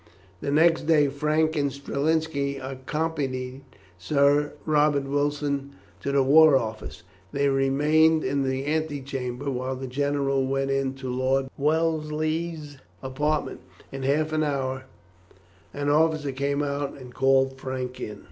[0.39, 3.61] The next day Frank and Strelinski accompanied
[3.99, 7.03] Sir Robert Wilson to the War Office.
[7.31, 13.63] They remained in the ante chamber while the general went in to Lord Wellesley's apartments.
[13.91, 14.85] In half an hour
[15.71, 18.19] an officer came out and called Frank in.